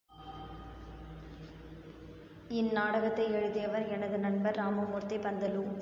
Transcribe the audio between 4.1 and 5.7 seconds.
நண்பர் ராமமூர்த்தி பந்துலு.